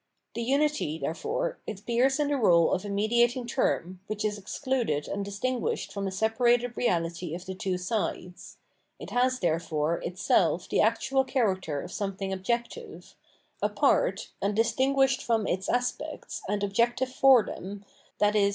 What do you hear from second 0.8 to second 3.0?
therefore, appears in the rdle of a